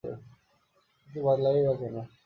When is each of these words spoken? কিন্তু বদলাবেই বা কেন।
কিন্তু 0.99 1.19
বদলাবেই 1.25 1.63
বা 1.67 1.73
কেন। 1.79 1.95